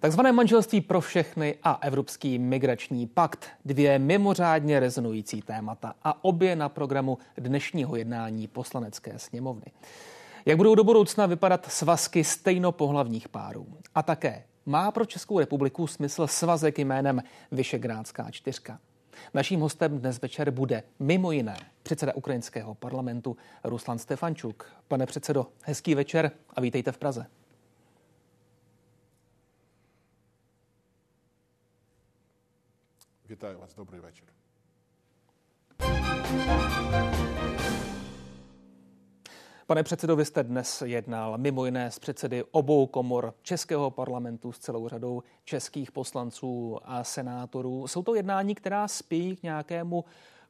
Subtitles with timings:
[0.00, 3.48] Takzvané manželství pro všechny a Evropský migrační pakt.
[3.64, 9.66] Dvě mimořádně rezonující témata a obě na programu dnešního jednání poslanecké sněmovny.
[10.46, 13.66] Jak budou do budoucna vypadat svazky stejnopohlavních párů?
[13.94, 17.22] A také má pro Českou republiku smysl svazek jménem
[17.52, 18.78] Vyšegrádská čtyřka?
[19.34, 24.66] Naším hostem dnes večer bude mimo jiné předseda ukrajinského parlamentu Ruslan Stefančuk.
[24.88, 27.26] Pane předsedo, hezký večer a vítejte v Praze.
[33.29, 34.27] Вітаю вас, добрий вечір.
[39.67, 44.59] Pane předsedo, vy jste dnes jednal mimo jiné s předsedy obou komor Českého parlamentu s
[44.59, 47.87] celou řadou českých poslanců a senátorů.
[47.87, 50.05] Jsou to jednání, která spí k nějakému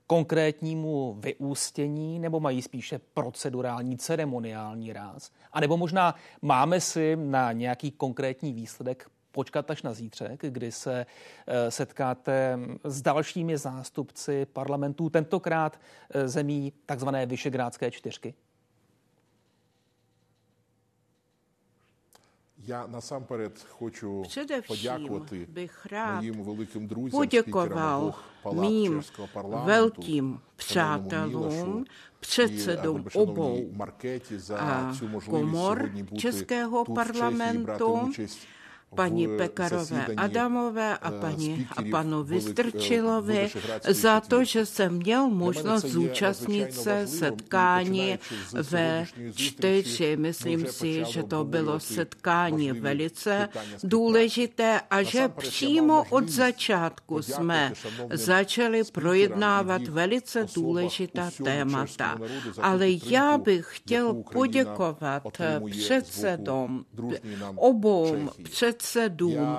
[0.07, 5.31] konkrétnímu vyústění nebo mají spíše procedurální, ceremoniální ráz?
[5.51, 11.05] A nebo možná máme si na nějaký konkrétní výsledek počkat až na zítřek, kdy se
[11.47, 18.33] eh, setkáte s dalšími zástupci parlamentů, tentokrát eh, zemí takzvané Vyšegrádské čtyřky?
[22.67, 29.01] Я насамперед хочу Především подякувати bych rád моїм великим друзям, poděkoval спікерам обох палат mým
[29.01, 31.85] Českого парламенту, velkým шановному přátelům, Мілошу
[32.19, 37.13] předsedům і Горбачановій obou Маркеті за а, цю можливість komor сьогодні бути Českého тут в
[37.13, 38.47] Чехії, брати parlamentu, участь
[38.94, 43.50] paní Pekarové Adamové a paní a panu Vystrčilovi
[43.88, 48.18] za to, že jsem měl možnost zúčastnit se setkání
[48.52, 50.16] ve čtyři.
[50.16, 53.48] Myslím si, že to bylo setkání velice
[53.82, 57.72] důležité a že přímo od začátku jsme
[58.12, 62.18] začali projednávat velice důležitá témata.
[62.62, 65.22] Ale já bych chtěl poděkovat
[65.70, 66.84] předsedom,
[67.56, 69.58] obou předsedům, předsedům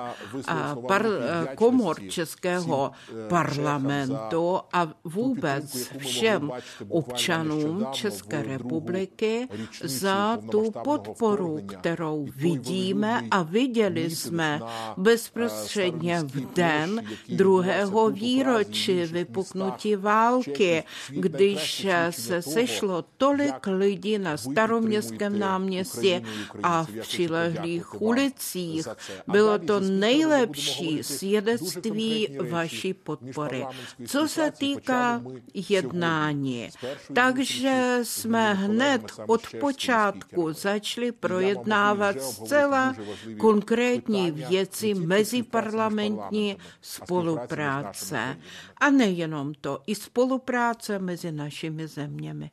[0.88, 1.06] par,
[1.54, 2.90] komor Českého
[3.28, 6.50] parlamentu a vůbec všem
[6.88, 9.48] občanům České republiky
[9.84, 14.60] za tu podporu, kterou vidíme a viděli jsme
[14.96, 26.22] bezprostředně v den druhého výročí vypuknutí války, když se sešlo tolik lidí na staroměstském náměstí
[26.62, 28.88] a v přilehlých ulicích
[29.26, 33.66] bylo to nejlepší svědectví vaší podpory.
[34.06, 35.22] Co se týká
[35.68, 36.68] jednání,
[37.14, 42.96] takže jsme hned od počátku začali projednávat zcela
[43.38, 48.36] konkrétní věci meziparlamentní spolupráce.
[48.76, 52.50] A nejenom to, i spolupráce mezi našimi zeměmi.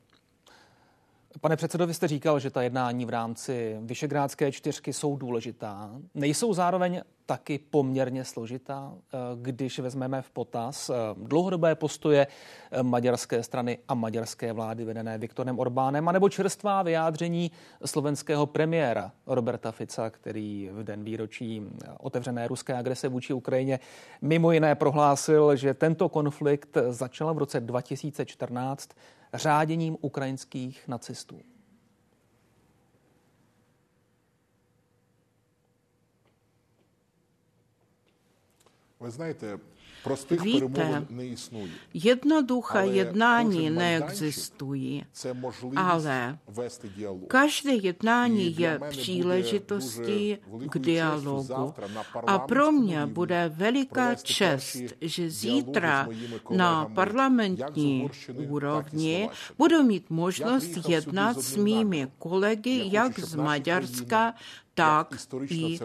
[1.41, 5.91] Pane předsedo, vy jste říkal, že ta jednání v rámci Vyšegrádské čtyřky jsou důležitá.
[6.15, 12.27] Nejsou zároveň taky poměrně složitá, eh, když vezmeme v potaz eh, dlouhodobé postoje
[12.71, 17.51] eh, maďarské strany a maďarské vlády vedené Viktorem Orbánem, anebo čerstvá vyjádření
[17.85, 21.61] slovenského premiéra Roberta Fica, který v den výročí
[21.99, 23.79] otevřené ruské agrese vůči Ukrajině
[24.21, 28.89] mimo jiné prohlásil, že tento konflikt začal v roce 2014
[29.34, 31.40] řáděním ukrajinských nacistů.
[39.00, 39.75] Ви знаєте, простих
[40.41, 41.05] Víte,
[41.93, 45.03] jednoduché jednání neexistuje,
[45.75, 46.37] ale
[47.27, 50.37] každé jednání je příležitostí
[50.69, 51.73] k dialogu.
[52.27, 56.07] A pro mě bude veliká čest, že zítra
[56.49, 58.09] na parlamentní
[58.47, 64.33] úrovni budu mít možnost jednat s mými kolegy jak z Maďarska,
[64.77, 65.15] tak
[65.49, 65.79] i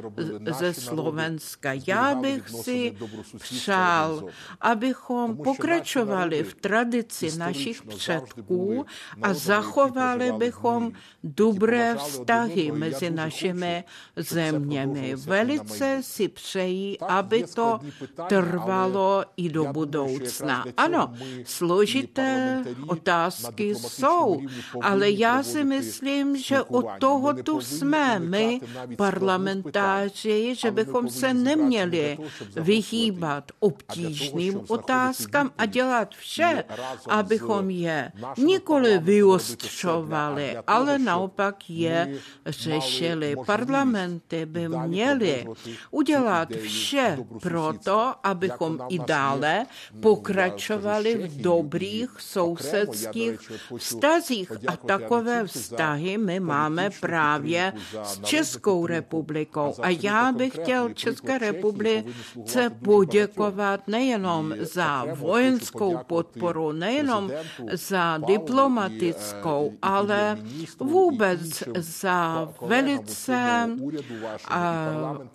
[0.59, 1.71] ze Slovenska.
[1.87, 2.97] Já bych si
[3.39, 4.25] přál,
[4.61, 8.87] abychom pokračovali v tradici našich předků
[9.23, 10.93] a zachovali bychom
[11.25, 13.85] dobré vztahy mezi našimi
[14.17, 15.15] zeměmi.
[15.17, 17.81] Velice si přejí, aby to
[18.29, 20.65] trvalo i do budoucna.
[20.77, 21.15] Ano,
[21.45, 24.43] složité otázky jsou,
[24.81, 28.19] ale já si myslím, že od toho tu jsme.
[28.19, 28.61] My
[28.97, 32.19] parlamentáři, že bychom se neměli
[32.57, 36.65] vyhýbat obtížným otázkám a dělat vše,
[37.09, 43.37] abychom je nikoli vyostřovali, ale naopak je řešili.
[43.47, 45.47] Parlamenty by měly
[45.91, 49.67] udělat vše pro to, abychom i dále
[50.01, 54.53] pokračovali v dobrých sousedských vztazích.
[54.67, 59.75] A takové vztahy my máme právě s Českou Českou republikou.
[59.83, 67.31] A já bych chtěl České republice poděkovat nejenom za vojenskou podporu, nejenom
[67.73, 70.39] za diplomatickou, ale
[70.81, 73.69] vůbec za velice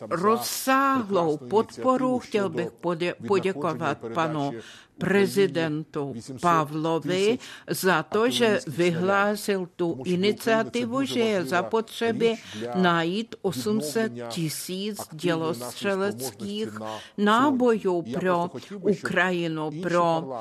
[0.10, 2.20] rozsáhlou podporu.
[2.20, 2.70] Chtěl bych
[3.28, 4.52] poděkovat panu
[4.98, 7.40] prezidentu Pavlovi
[7.70, 12.36] za to, že vyhlásil tu iniciativu, že je zapotřebí
[12.76, 16.70] najít 800 tisíc dělostřeleckých
[17.18, 18.52] nábojů pro
[18.82, 20.40] Ukrajinu, pro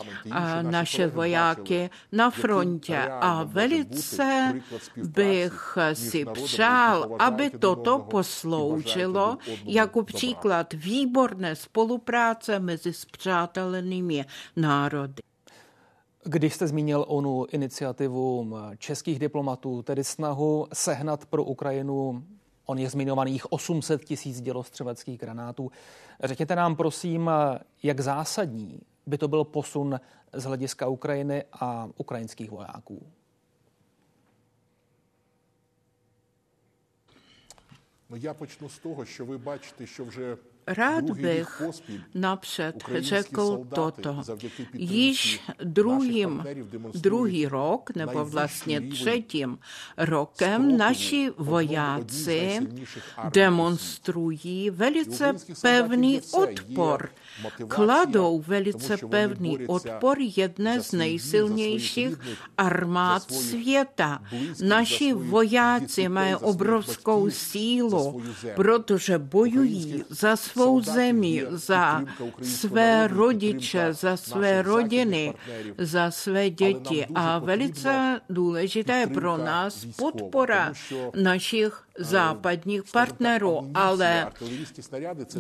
[0.63, 2.99] naše vojáky na frontě.
[3.21, 4.55] A velice
[4.97, 14.25] bych si přál, aby toto posloužilo jako příklad výborné spolupráce mezi spřátelenými
[14.56, 15.22] národy.
[16.24, 22.24] Když jste zmínil onu iniciativu českých diplomatů, tedy snahu sehnat pro Ukrajinu
[22.66, 25.72] on je zmiňovaných 800 tisíc dělostřeleckých granátů.
[26.24, 27.32] Řekněte nám prosím,
[27.84, 30.00] jak zásadní by to byl posun
[30.34, 33.08] z hlediska Ukrajiny a ukrajinských vojáků?
[38.10, 41.63] No já počnu z toho, že vy бачите, že вже Rád bych
[42.15, 44.23] napřed řekl toto.
[44.73, 46.45] Již druhým,
[46.95, 49.59] druhý rok, nebo vlastně třetím
[49.97, 52.61] rokem, naši vojáci
[53.33, 55.33] demonstrují velice
[55.63, 57.11] pevný odpor.
[57.69, 62.15] Kladou velice pevný odpor jedné z nejsilnějších
[62.59, 64.23] armád světa.
[64.63, 68.23] Naši vojáci mají obrovskou sílu,
[68.55, 72.03] protože bojují za svou zemi, za
[72.43, 75.35] své rodiče, za své rodiny,
[75.79, 77.07] za své děti.
[77.15, 80.73] A velice důležité pro nás podpora
[81.23, 84.33] našich západních partnerů, ale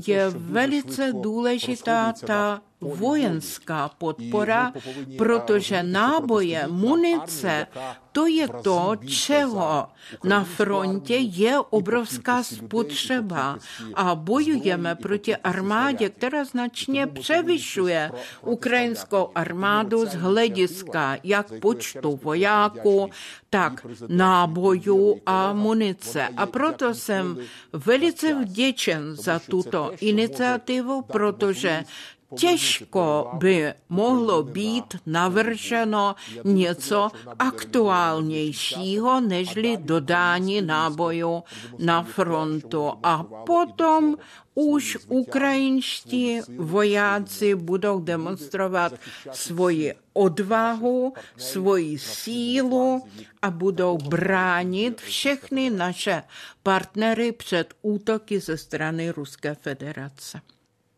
[0.06, 4.72] je velice důležitá ta vojenská podpora,
[5.18, 7.66] protože náboje, munice,
[8.12, 9.86] to je to, čeho
[10.24, 13.58] na frontě je obrovská spotřeba.
[13.94, 18.10] a bojujeme proti armádě, která značně převyšuje
[18.42, 23.10] ukrajinskou armádu z hlediska jak počtu vojáků,
[23.50, 26.28] tak nábojů a munice.
[26.36, 27.38] A proto jsem
[27.72, 31.84] velice vděčen za tuto iniciativu, protože
[32.34, 36.14] Těžko by mohlo být navrženo
[36.44, 37.08] něco
[37.38, 41.42] aktuálnějšího nežli dodání nábojů
[41.78, 42.92] na frontu.
[43.02, 44.16] A potom
[44.58, 48.92] už ukrajinští vojáci budou demonstrovat
[49.32, 53.02] svoji odvahu, svoji sílu
[53.42, 56.22] a budou bránit všechny naše
[56.62, 60.40] partnery před útoky ze strany Ruské federace.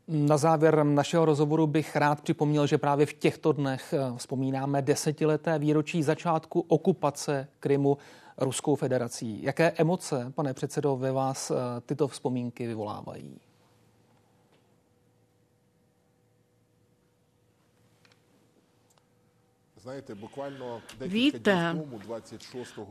[0.09, 5.59] Na závěr našeho rozhovoru bych rád připomněl, že právě v těchto dnech eh, vzpomínáme desetileté
[5.59, 7.99] výročí začátku okupace Krymu
[8.39, 9.43] Ruskou federací.
[9.43, 11.55] Jaké emoce, pane předsedo, ve vás eh,
[11.87, 13.41] tyto vzpomínky vyvolávají?
[21.01, 21.77] Víte,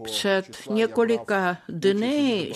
[0.03, 2.51] před několika dny,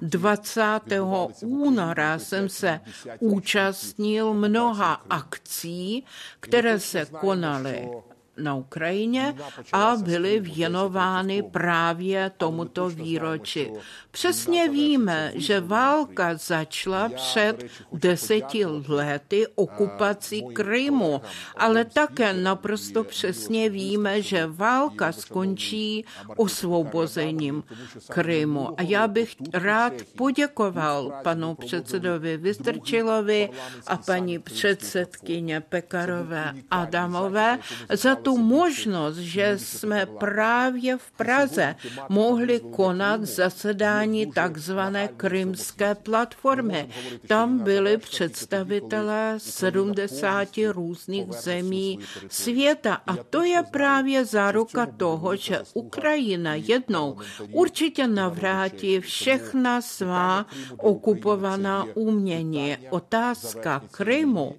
[0.00, 1.42] 26.
[1.42, 2.80] února, jsem se
[3.20, 6.04] účastnil mnoha akcí,
[6.40, 7.88] které se konaly
[8.36, 9.34] na Ukrajině
[9.72, 13.72] a byly věnovány právě tomuto výroči.
[14.10, 21.20] Přesně víme, že válka začala před deseti lety okupací Krymu,
[21.56, 26.04] ale také naprosto přesně víme, že válka skončí
[26.36, 27.62] osvobozením
[28.08, 28.80] Krymu.
[28.80, 33.50] A já bych rád poděkoval panu předsedovi Vystrčilovi
[33.86, 37.58] a paní předsedkyně Pekarové Adamové
[37.92, 41.76] za tu možnost, že jsme právě v Praze
[42.08, 46.88] mohli konat zasedání takzvané krymské platformy.
[47.28, 56.54] Tam byli představitelé 70 různých zemí světa a to je právě záruka toho, že Ukrajina
[56.54, 57.16] jednou
[57.52, 62.76] určitě navrátí všechna svá okupovaná umění.
[62.90, 64.56] Otázka Krymu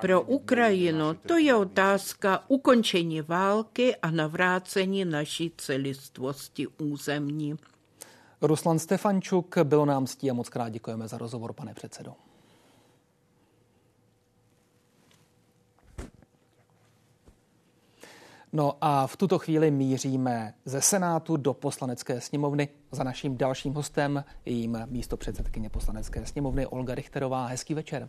[0.00, 7.56] pro Ukrajinu to je otázka ukončení ukončení války a navrácení naší celistvosti územní.
[8.42, 12.14] Ruslan Stefančuk, bylo nám stí a moc krát děkujeme za rozhovor, pane předsedo.
[18.52, 22.68] No a v tuto chvíli míříme ze Senátu do poslanecké sněmovny.
[22.92, 27.46] Za naším dalším hostem jím místo předsedkyně poslanecké sněmovny Olga Richterová.
[27.46, 28.08] Hezký večer.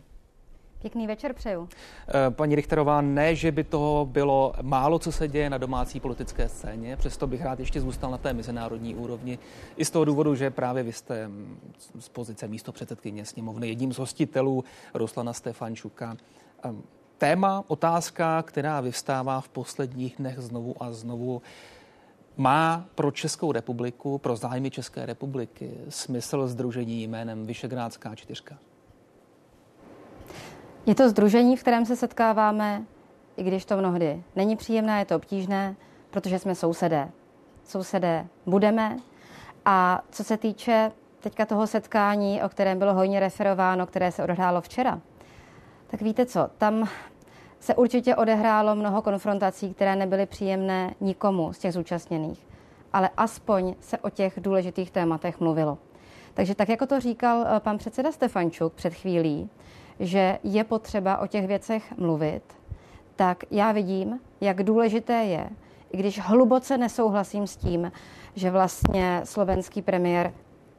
[0.86, 1.68] Pěkný večer přeju.
[2.08, 6.48] Eh, paní Richterová, ne, že by toho bylo málo, co se děje na domácí politické
[6.48, 9.38] scéně, přesto bych rád ještě zůstal na té mezinárodní úrovni.
[9.76, 11.58] I z toho důvodu, že právě vy jste mm,
[11.98, 14.64] z pozice místo předsedkyně sněmovny jedním z hostitelů
[14.94, 16.16] Ruslana Stefančuka.
[16.62, 16.82] Ehm,
[17.18, 21.42] téma, otázka, která vyvstává v posledních dnech znovu a znovu,
[22.36, 28.58] má pro Českou republiku, pro zájmy České republiky smysl združení jménem Vyšegrádská čtyřka?
[30.86, 32.82] Je to združení, v kterém se setkáváme,
[33.36, 35.76] i když to mnohdy není příjemné, je to obtížné,
[36.10, 37.08] protože jsme sousedé.
[37.64, 38.96] Sousedé budeme.
[39.64, 44.60] A co se týče teďka toho setkání, o kterém bylo hojně referováno, které se odehrálo
[44.60, 45.00] včera,
[45.86, 46.88] tak víte co, tam
[47.60, 52.46] se určitě odehrálo mnoho konfrontací, které nebyly příjemné nikomu z těch zúčastněných.
[52.92, 55.78] Ale aspoň se o těch důležitých tématech mluvilo.
[56.34, 59.50] Takže tak, jako to říkal eh, pan předseda Stefančuk před chvílí,
[60.00, 62.42] že je potřeba o těch věcech mluvit,
[63.16, 65.48] tak já vidím, jak důležité je,
[65.92, 67.92] i když hluboce nesouhlasím s tím,
[68.34, 70.32] že vlastně slovenský premiér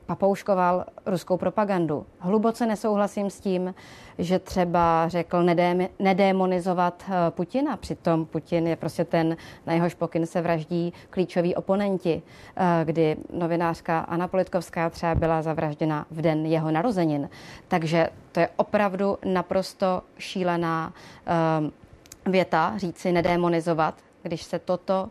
[0.07, 2.05] papouškoval ruskou propagandu.
[2.19, 3.75] Hluboce nesouhlasím s tím,
[4.17, 7.77] že třeba řekl nedé, nedémonizovat eh, Putina.
[7.77, 12.21] Přitom Putin je prostě ten, na jehož pokyn se vraždí klíčoví oponenti,
[12.55, 17.29] eh, kdy novinářka Anna Politkovská třeba byla zavražděna v den jeho narozenin.
[17.67, 20.93] Takže to je opravdu naprosto šílená
[21.27, 25.09] eh, věta říci nedémonizovat, když se toto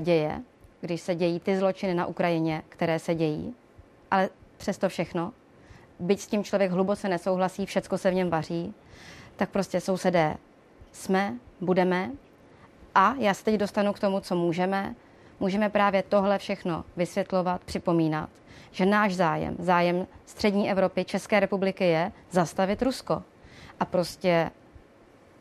[0.00, 0.40] děje,
[0.80, 3.54] když se dějí ty zločiny na Ukrajině, které se dějí,
[4.14, 5.32] ale přesto všechno,
[5.98, 8.74] byť s tím člověk hluboce nesouhlasí, všecko se v něm vaří,
[9.36, 10.36] tak prostě sousedé
[10.92, 12.10] jsme, budeme
[12.94, 14.94] a já se teď dostanu k tomu, co můžeme.
[15.40, 18.30] Můžeme právě tohle všechno vysvětlovat, připomínat,
[18.70, 23.22] že náš zájem, zájem střední Evropy, České republiky je zastavit Rusko.
[23.80, 24.50] A prostě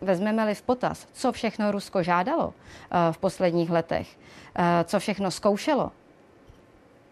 [0.01, 4.17] vezmeme-li v potaz, co všechno Rusko žádalo eh, v posledních letech,
[4.55, 5.91] eh, co všechno zkoušelo,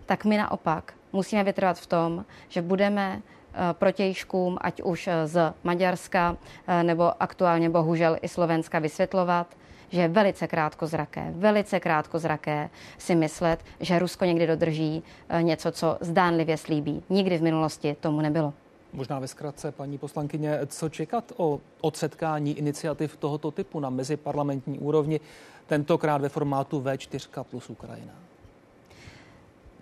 [0.05, 5.53] tak my naopak musíme vytrvat v tom, že budeme eh, protějškům, ať už eh, z
[5.63, 6.37] Maďarska
[6.67, 9.47] eh, nebo aktuálně bohužel i Slovenska vysvětlovat,
[9.89, 15.03] že je velice krátkozraké, velice krátkozraké si myslet, že Rusko někdy dodrží
[15.41, 17.03] něco, co zdánlivě slíbí.
[17.09, 18.53] Nikdy v minulosti tomu nebylo.
[18.93, 25.19] Možná ve zkratce, paní poslankyně, co čekat o odsetkání iniciativ tohoto typu na meziparlamentní úrovni,
[25.67, 28.13] tentokrát ve formátu V4 plus Ukrajina?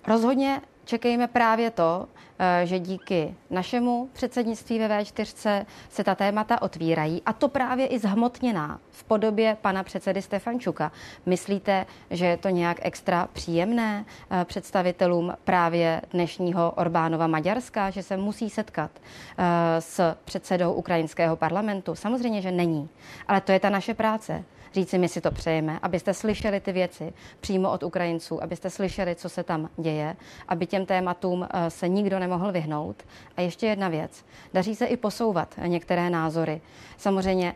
[0.08, 2.08] Rozhodně čekejme právě to,
[2.39, 8.00] eh, že díky našemu předsednictví ve V4 se ta témata otvírají a to právě i
[8.00, 10.91] zhmotněná v podobě pana předsedy Stefančuka.
[11.25, 18.18] Myslíte, že je to nějak extra příjemné eh, představitelům právě dnešního Orbánova Maďarska, že se
[18.18, 18.91] musí setkat
[19.38, 21.96] eh, s předsedou ukrajinského parlamentu?
[21.96, 22.89] Samozřejmě, že není,
[23.27, 27.14] ale to je ta naše práce říci, my si to přejeme, abyste slyšeli ty věci
[27.40, 30.16] přímo od Ukrajinců, abyste slyšeli, co se tam děje,
[30.48, 33.04] aby těm tématům eh, se nikdo nemohl vyhnout.
[33.38, 34.26] A ještě jedna věc.
[34.54, 36.62] Daří se i posouvat některé názory.
[36.98, 37.56] Samozřejmě,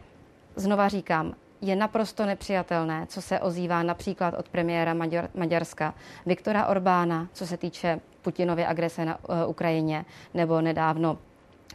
[0.55, 5.93] znova říkám, je naprosto nepřijatelné, co se ozývá například od premiéra Maďar, Maďarska
[6.25, 11.17] Viktora Orbána, co se týče Putinovy agrese na uh, Ukrajině, nebo nedávno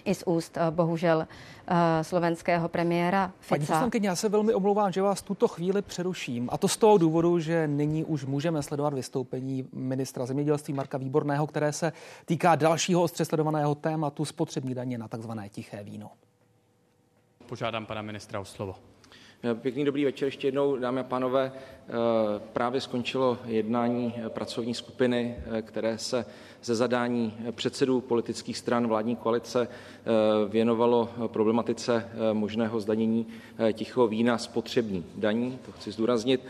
[0.09, 1.27] i z úst eh, bohužel
[1.67, 3.49] eh, slovenského premiéra Fica.
[3.49, 6.49] Paní poslankyně, já se velmi omlouvám, že vás tuto chvíli přeruším.
[6.53, 11.47] A to z toho důvodu, že nyní už můžeme sledovat vystoupení ministra zemědělství Marka Výborného,
[11.47, 11.93] které se
[12.25, 16.11] týká dalšího ostře sledovaného tématu spotřební daně na takzvané tiché víno.
[17.47, 18.75] Požádám pana ministra o slovo.
[19.55, 21.53] Pěkný dobrý večer ještě jednou, dámy a pánové.
[21.55, 21.93] Eh,
[22.53, 26.25] právě skončilo jednání pracovní skupiny, které se
[26.63, 33.27] ze zadání předsedů politických stran vládní koalice eh, věnovalo problematice eh, možného zdanění
[33.59, 35.59] eh, tichého vína spotřební daní.
[35.67, 36.41] To chci zdůraznit.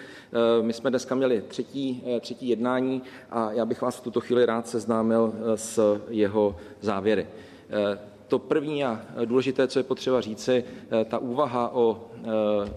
[0.62, 4.68] My jsme dneska měli třetí, třetí jednání a já bych vás v tuto chvíli rád
[4.68, 7.26] seznámil s jeho závěry.
[8.28, 10.64] To první a důležité, co je potřeba říci,
[11.04, 12.10] ta úvaha o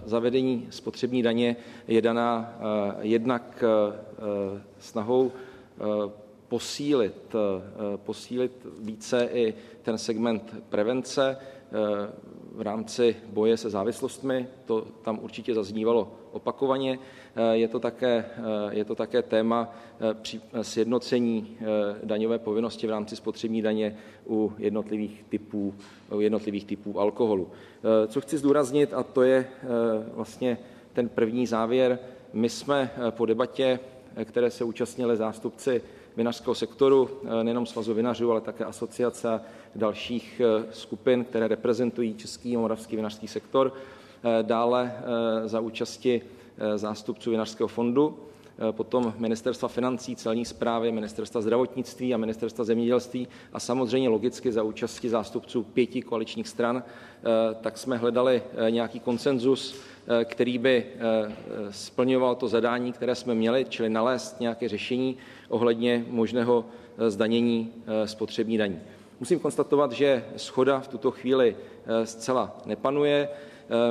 [0.04, 1.56] zavedení spotřební daně
[1.88, 2.58] je daná
[3.02, 3.64] jednak
[4.78, 5.32] snahou
[6.52, 12.12] posílit, eh, posílit více i ten segment prevence eh,
[12.52, 14.48] v rámci boje se závislostmi.
[14.64, 16.98] To tam určitě zaznívalo opakovaně.
[17.36, 18.24] Eh, je to také,
[18.70, 19.74] je to také téma
[20.62, 21.56] sjednocení
[22.04, 23.96] daňové povinnosti v rámci spotřební daně
[24.28, 25.74] u jednotlivých typů,
[26.10, 27.50] u jednotlivých typů alkoholu.
[28.08, 29.46] Co chci zdůraznit, a to je
[30.14, 30.58] vlastně
[30.92, 31.98] ten první závěr,
[32.32, 33.78] My jsme po debatě,
[34.24, 35.82] které se účastnili zástupci
[36.16, 37.10] vinařského sektoru,
[37.42, 39.40] nejenom Svazu vinařů, ale také asociace
[39.74, 43.72] dalších skupin, které reprezentují český a moravský vinařský sektor,
[44.42, 44.92] dále
[45.44, 46.22] za účasti
[46.76, 48.18] zástupců Vinařského fondu,
[48.70, 55.08] potom Ministerstva financí, celní zprávy, Ministerstva zdravotnictví a Ministerstva zemědělství a samozřejmě logicky za účasti
[55.08, 56.82] zástupců pěti koaličních stran,
[57.60, 59.80] tak jsme hledali nějaký konsenzus,
[60.24, 60.86] který by
[61.70, 65.16] splňoval to zadání, které jsme měli, čili nalézt nějaké řešení
[65.48, 66.64] ohledně možného
[67.08, 67.72] zdanění
[68.04, 68.80] spotřební daní.
[69.20, 71.56] Musím konstatovat, že schoda v tuto chvíli
[72.04, 73.28] zcela nepanuje.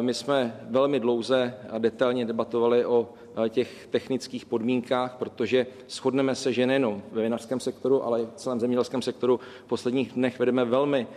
[0.01, 3.09] My jsme velmi dlouze a detailně debatovali o
[3.49, 8.59] těch technických podmínkách, protože shodneme se, že nejenom ve vinařském sektoru, ale i v celém
[8.59, 11.07] zemědělském sektoru v posledních dnech vedeme velmi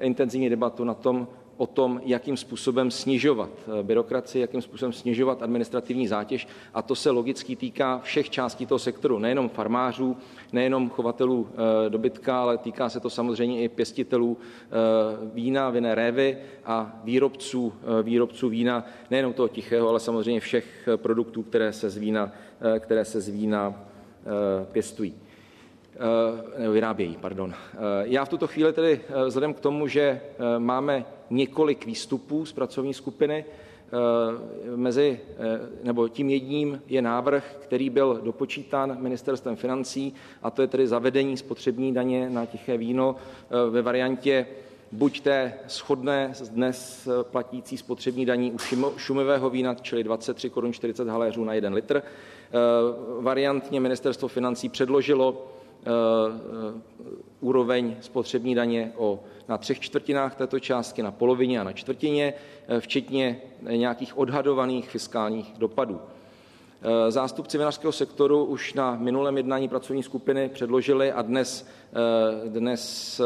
[0.00, 6.08] intenzivní debatu na tom, o tom, jakým způsobem snižovat eh, byrokracii, jakým způsobem snižovat administrativní
[6.08, 6.48] zátěž.
[6.74, 10.16] A to se logicky týká všech částí toho sektoru, nejenom farmářů,
[10.52, 14.70] nejenom chovatelů eh, dobytka, ale týká se to samozřejmě i pěstitelů eh,
[15.34, 21.72] vína, vinné révy a výrobců, výrobců vína, nejenom toho tichého, ale samozřejmě všech produktů, které
[21.72, 22.32] se z vína,
[22.78, 23.74] které se z vína
[24.72, 25.14] pěstují
[26.58, 27.54] nebo vyrábějí, pardon.
[28.02, 30.20] Já v tuto chvíli tedy vzhledem k tomu, že
[30.58, 33.44] máme několik výstupů z pracovní skupiny.
[33.92, 40.62] Eh, mezi, eh, nebo tím jedním je návrh, který byl dopočítán ministerstvem financí, a to
[40.62, 44.46] je tedy zavedení spotřební daně na tiché víno eh, ve variantě
[44.92, 48.58] buď té schodné dnes platící spotřební daní u
[48.96, 52.02] šumivého vína, čili 23 korun 40 haléřů na 1 litr.
[53.20, 55.52] Variantně ministerstvo financí předložilo
[57.40, 62.34] úroveň spotřební daně o na třech čtvrtinách této částky, na polovině a na čtvrtině,
[62.68, 66.00] eh, včetně nějakých odhadovaných fiskálních dopadů.
[66.00, 73.20] Eh, zástupci vinařského sektoru už na minulém jednání pracovní skupiny předložili a dnes, eh, dnes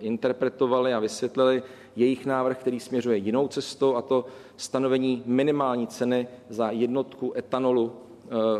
[0.00, 1.62] interpretovali a vysvětlili
[1.96, 4.24] jejich návrh, který směřuje jinou cestou, a to
[4.56, 7.92] stanovení minimální ceny za jednotku etanolu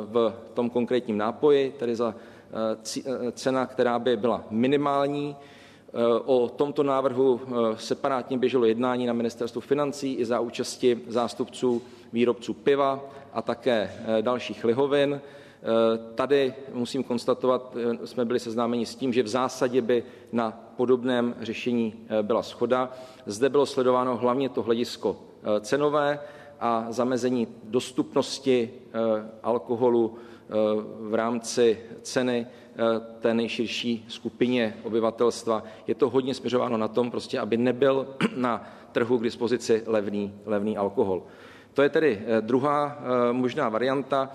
[0.05, 2.15] v tom konkrétním nápoji, tedy za
[3.33, 5.37] cena, která by byla minimální
[5.97, 11.83] Eh, o tomto návrhu eh, separátně běželo jednání na ministerstvu financí i za účasti zástupců
[12.13, 15.21] výrobců piva a také eh, dalších lihovin.
[16.15, 21.95] Tady musím konstatovat, jsme byli seznámeni s tím, že v zásadě by na podobném řešení
[22.23, 22.93] byla schoda.
[23.27, 25.17] Zde bylo sledováno hlavně to hledisko
[25.61, 26.21] cenové
[26.61, 28.71] a zamezení dostupnosti
[29.43, 30.19] alkoholu
[31.01, 32.47] v rámci ceny
[32.79, 35.65] Eh, té nejširší skupině obyvatelstva.
[35.87, 38.07] Je to hodně směřováno na tom, prostě, aby nebyl
[38.37, 41.23] na trhu k dispozici levný, levný alkohol.
[41.75, 44.31] To je tedy eh, druhá eh, možná varianta.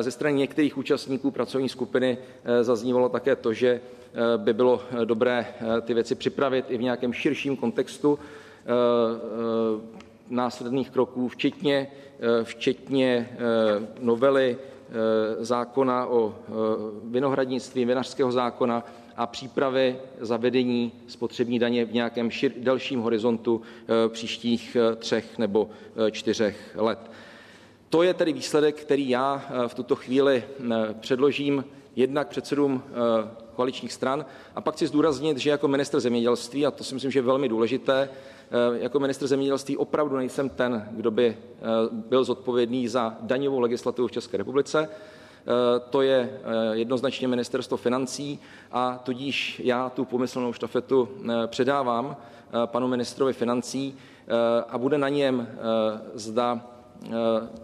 [0.00, 2.18] Ze strany některých účastníků pracovní skupiny
[2.62, 3.80] zaznívalo také to, že
[4.36, 5.46] by bylo dobré
[5.82, 8.18] ty věci připravit i v nějakém širším kontextu
[10.30, 11.86] následných kroků, včetně,
[12.44, 13.36] včetně
[14.00, 14.58] novely
[15.38, 16.52] zákona o eh,
[17.04, 18.84] vinohradnictví, vinařského zákona
[19.16, 25.70] a přípravy zavedení spotřební daně v nějakém šir, delším horizontu eh, příštích třech nebo
[26.10, 27.10] čtyřech let.
[27.88, 30.44] To je tedy výsledek, který já v tuto chvíli
[31.00, 31.64] předložím
[31.96, 32.82] jednak předsedům
[33.54, 34.26] koaličních stran.
[34.54, 37.48] A pak chci zdůraznit, že jako minister zemědělství, a to si myslím, že je velmi
[37.48, 38.08] důležité, Eh,
[38.74, 44.12] jako ministr zemědělství opravdu nejsem ten, kdo by eh, byl zodpovědný za daňovou legislativu v
[44.12, 44.88] České republice.
[44.88, 46.40] Eh, to je
[46.72, 48.38] jednoznačně ministerstvo financí
[48.72, 51.08] a tudíž já tu pomyslnou štafetu
[51.46, 52.16] předávám
[52.66, 53.96] panu ministrovi financí
[54.68, 55.48] a bude na něm,
[56.14, 56.66] zda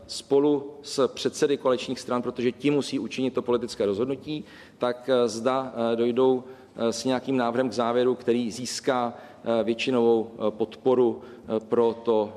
[0.07, 4.44] spolu s předsedy koaličních stran, protože ti musí učinit to politické rozhodnutí,
[4.79, 6.44] tak zda dojdou
[6.77, 11.23] s nějakým návrhem k závěru, který získá Eh, většinovou eh, podporu
[11.57, 12.33] eh, pro to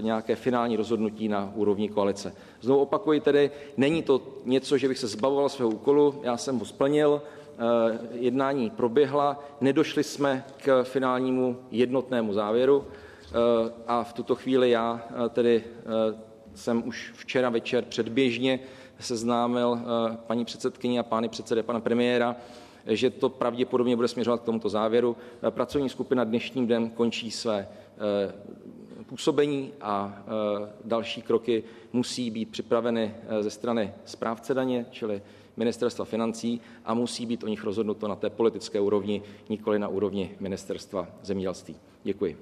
[0.00, 2.34] nějaké finální rozhodnutí na úrovni koalice.
[2.60, 6.64] Znovu opakuji tedy, není to něco, že bych se zbavoval svého úkolu, já jsem ho
[6.64, 7.22] splnil,
[8.12, 12.84] jednání proběhla, nedošli jsme k finálnímu jednotnému závěru
[13.86, 15.64] a v tuto chvíli já tedy
[16.54, 18.60] jsem už včera večer předběžně
[18.98, 19.78] seznámil
[20.26, 22.36] paní předsedkyni a pány předsedy pana premiéra
[22.86, 25.16] že to pravděpodobně bude směřovat k tomuto závěru.
[25.50, 28.32] Pracovní skupina dnešním dnem končí své eh,
[29.02, 35.22] působení a eh, další kroky musí být připraveny eh, ze strany správce daně, čili
[35.56, 40.36] ministerstva financí a musí být o nich rozhodnuto na té politické úrovni, nikoli na úrovni
[40.40, 41.76] ministerstva zemědělství.
[42.04, 42.36] Děkuji.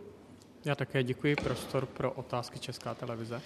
[0.64, 1.36] Já také děkuji.
[1.36, 3.42] Prostor pro otázky Česká televize.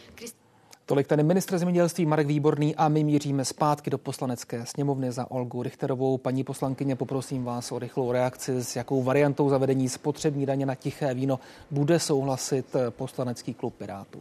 [0.86, 5.62] Tolik tady ministr zemědělství Marek Výborný a my míříme zpátky do poslanecké sněmovny za Olgu
[5.62, 6.18] Richterovou.
[6.18, 11.14] Paní poslankyně, poprosím vás o rychlou reakci, s jakou variantou zavedení spotřební daně na tiché
[11.14, 14.20] víno bude souhlasit poslanecký klub Pirátů.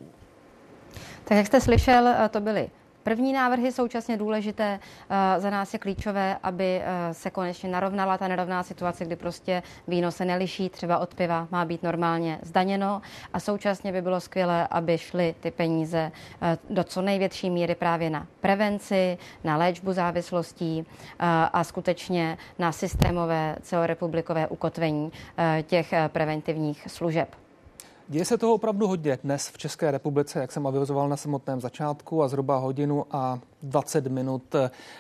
[1.24, 2.70] Tak jak jste slyšel, to byly
[3.04, 4.80] První návrhy současně důležité.
[5.10, 9.64] Eh, za nás je klíčové, aby eh, se konečně narovnala ta nerovná situace, kdy prostě
[9.88, 13.02] víno se neliší třeba od piva, má být normálně zdaněno
[13.34, 16.12] a současně by bylo skvělé, aby šly ty peníze
[16.42, 20.86] eh, do co největší míry právě na prevenci, na léčbu závislostí
[21.54, 25.12] a skutečně na systémové celorepublikové ukotvení
[25.68, 27.43] těch preventivních služeb.
[28.08, 32.24] Děje se toho opravdu hodně dnes v České republice, jak jsem avizoval na samotném začátku
[32.24, 34.56] a zhruba hodinu a 20 minut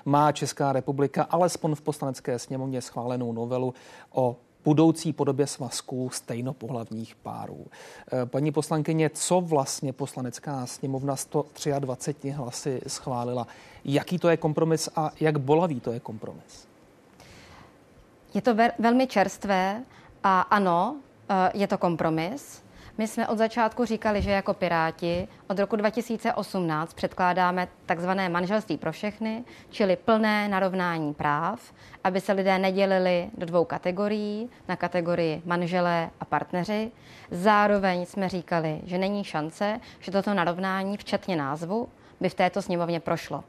[0.06, 3.74] má Česká republika alespoň v poslanecké sněmovně schválenou novelu
[4.12, 4.36] o
[4.66, 7.66] budoucí podobě svazků stejnopohlavních párů.
[8.14, 13.48] Eh, paní poslankyně, co vlastně poslanecká sněmovna 123 hlasy schválila?
[13.86, 16.68] Jaký to je kompromis a jak bolavý to je kompromis?
[18.34, 19.84] Je to ve- velmi čerstvé
[20.24, 20.96] a ano,
[21.30, 22.63] eh, je to kompromis.
[22.98, 28.92] My jsme od začátku říkali, že jako Piráti od roku 2018 předkládáme takzvané manželství pro
[28.92, 36.10] všechny, čili plné narovnání práv, aby se lidé nedělili do dvou kategorií, na kategorii manželé
[36.20, 36.92] a partneři.
[37.32, 43.00] Zároveň jsme říkali, že není šance, že toto narovnání, včetně názvu, by v této sněmovně
[43.00, 43.44] prošlo.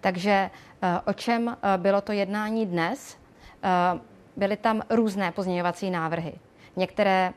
[0.00, 0.50] Takže
[0.82, 3.16] eh, o čem eh, bylo to jednání dnes?
[3.62, 4.00] Eh,
[4.36, 6.32] byly tam různé pozměňovací návrhy.
[6.76, 7.32] Některé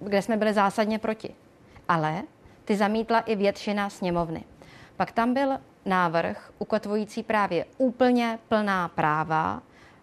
[0.00, 1.34] kde jsme byli zásadně proti.
[1.88, 2.22] Ale
[2.64, 4.44] ty zamítla i většina sněmovny.
[4.96, 9.62] Pak tam byl návrh ukotvující právě úplně plná práva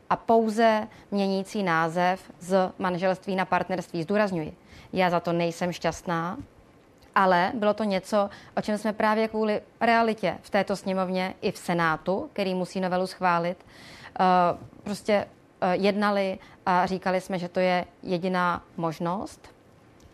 [0.09, 4.03] a pouze měnící název z manželství na partnerství.
[4.03, 4.53] Zdůrazňuji,
[4.93, 6.37] já za to nejsem šťastná,
[7.15, 11.57] ale bylo to něco, o čem jsme právě kvůli realitě v této sněmovně i v
[11.57, 13.65] Senátu, který musí novelu schválit,
[14.19, 14.23] eh,
[14.83, 15.27] prostě
[15.61, 19.52] eh, jednali a říkali jsme, že to je jediná možnost.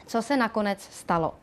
[0.10, 1.34] Co se nakonec stalo?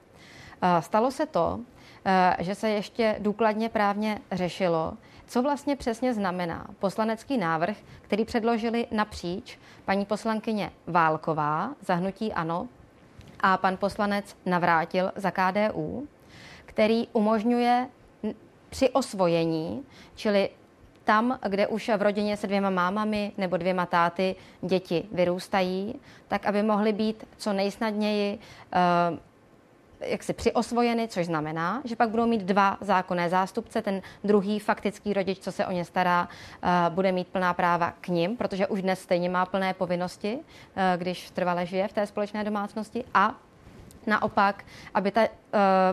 [0.63, 1.61] Eh, stalo se to,
[2.05, 4.93] eh, že se ještě důkladně právně řešilo,
[5.27, 12.69] co vlastně přesně znamená poslanecký návrh, který předložili napříč paní poslankyně Válková za hnutí Ano
[13.41, 16.09] a pan poslanec Navrátil za KDU,
[16.65, 17.89] který umožňuje
[18.71, 19.83] při osvojení,
[20.15, 20.51] čili
[21.07, 26.63] tam, kde už v rodině se dvěma mámami nebo dvěma táty děti vyrůstají, tak aby
[26.63, 28.39] mohly být co nejsnadněji
[29.13, 29.19] uh,
[30.01, 33.83] jak si přiosvojeny, což znamená, že pak budou mít dva zákonné zástupce.
[33.83, 38.09] Ten druhý faktický rodič, co se o ně stará, uh, bude mít plná práva k
[38.09, 40.43] ním, protože už dnes stejně má plné povinnosti, uh,
[40.97, 43.05] když trvale žije v té společné domácnosti.
[43.15, 43.35] A
[44.07, 44.65] naopak,
[44.95, 45.29] aby ta uh,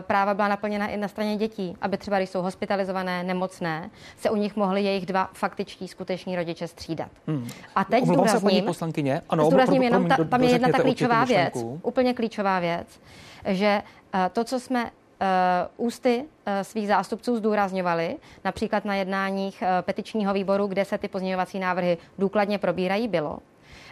[0.00, 4.36] práva byla naplněna i na straně dětí, aby třeba, když jsou hospitalizované, nemocné, se u
[4.36, 7.08] nich mohli jejich dva faktičtí skuteční rodiče střídat.
[7.26, 7.48] Hmm.
[7.74, 9.22] A teď Omlouvám zdůrazním, se, paní poslankyně.
[9.28, 13.00] Ano, zdůrazním pro, jenom, ta, tam je jedna ta klíčová věc, úplně klíčová věc,
[13.46, 13.82] že
[14.14, 20.34] uh, to, co jsme uh, ústy uh, svých zástupců zdůrazňovali, například na jednáních uh, petičního
[20.34, 23.38] výboru, kde se ty pozměňovací návrhy důkladně probírají, bylo,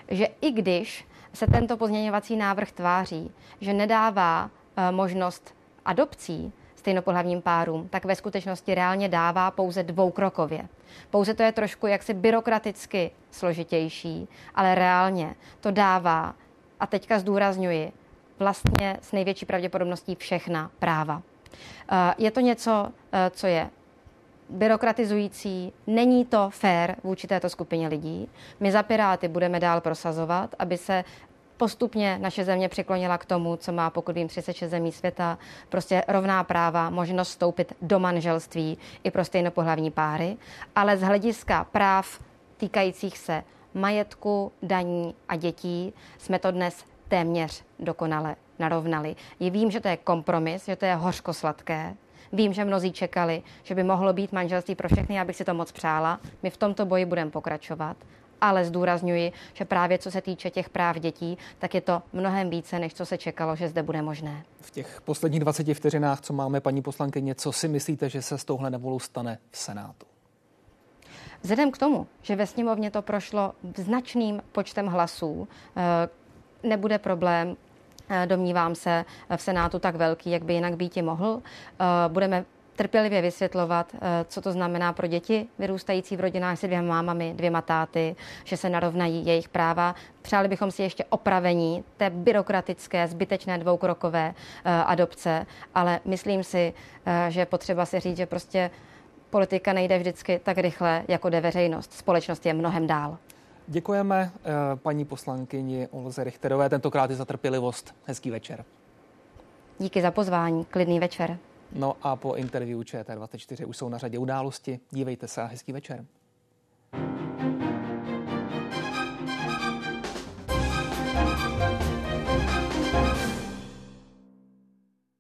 [0.08, 7.88] že i když se tento pozměňovací návrh tváří, že nedává eh, možnost adopcí stejnopohlavním párům,
[7.88, 10.68] tak ve skutečnosti reálně dává pouze dvoukrokově.
[11.10, 16.34] Pouze to je trošku jaksi byrokraticky složitější, ale reálně to dává,
[16.80, 17.92] a teďka zdůrazňuji,
[18.38, 21.22] vlastně s největší pravděpodobností všechna práva.
[21.92, 23.70] Eh, je to něco, eh, co je
[24.52, 28.28] byrokratizující, není to fér vůči této skupině lidí.
[28.60, 31.04] My za Piráty budeme dál prosazovat, aby se
[31.56, 35.38] postupně naše země přiklonila k tomu, co má, pokud vím, 36 zemí světa,
[35.68, 40.36] prostě rovná práva, možnost vstoupit do manželství i pro stejnopohlavní páry,
[40.76, 42.20] ale z hlediska práv
[42.56, 49.16] týkajících se majetku, daní a dětí jsme to dnes téměř dokonale narovnali.
[49.40, 51.94] Je vím, že to je kompromis, že to je hořko-sladké,
[52.32, 55.72] Vím, že mnozí čekali, že by mohlo být manželství pro všechny, abych si to moc
[55.72, 56.20] přála.
[56.42, 57.96] My v tomto boji budeme pokračovat
[58.42, 62.78] ale zdůrazňuji, že právě co se týče těch práv dětí, tak je to mnohem více,
[62.78, 64.44] než co se čekalo, že zde bude možné.
[64.60, 68.44] V těch posledních 20 vteřinách, co máme, paní poslankyně, co si myslíte, že se s
[68.44, 70.06] touhle nevolou stane v Senátu?
[71.42, 77.56] Vzhledem k tomu, že ve sněmovně to prošlo značným počtem hlasů, eh, nebude problém
[78.26, 79.04] domnívám se,
[79.36, 81.42] v Senátu tak velký, jak by jinak být mohl.
[81.80, 82.44] Eh, budeme
[82.76, 87.62] trpělivě vysvětlovat, eh, co to znamená pro děti vyrůstající v rodinách se dvěma mámami, dvěma
[87.62, 89.94] táty, že se narovnají jejich práva.
[90.22, 96.72] Přáli bychom si ještě opravení té byrokratické, zbytečné dvoukrokové eh, adopce, ale myslím si,
[97.06, 98.70] eh, že potřeba si říct, že prostě
[99.30, 101.92] politika nejde vždycky tak rychle, jako jde veřejnost.
[101.92, 103.18] Společnost je mnohem dál.
[103.66, 104.32] Děkujeme
[104.74, 107.94] paní poslankyni Olze Richterové, tentokrát i za trpělivost.
[108.04, 108.64] Hezký večer.
[109.78, 110.64] Díky za pozvání.
[110.64, 111.38] Klidný večer.
[111.72, 114.80] No a po interview ČT24 už jsou na řadě události.
[114.90, 116.04] Dívejte se a hezký večer.